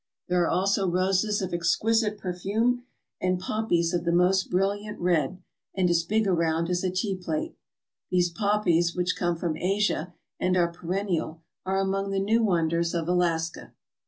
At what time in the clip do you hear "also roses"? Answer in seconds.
0.49-1.43